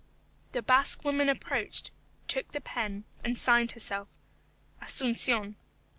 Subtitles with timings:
[0.53, 1.91] The Basque woman approached,
[2.27, 4.07] took the pen, and signed herself,
[4.81, 5.57] ASUNCION.